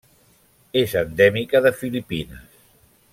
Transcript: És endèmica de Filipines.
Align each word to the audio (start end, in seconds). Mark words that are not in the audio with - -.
És 0.81 0.95
endèmica 1.01 1.63
de 1.67 1.75
Filipines. 1.83 2.61